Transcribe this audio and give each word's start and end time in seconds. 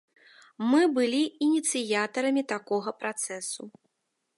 Мы 0.69 0.79
былі 0.95 1.21
ініцыятарамі 1.49 2.43
такога 2.57 2.89
працэсу. 3.05 3.63